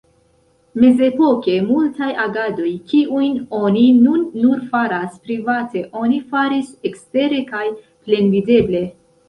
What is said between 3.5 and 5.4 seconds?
oni nun nur faras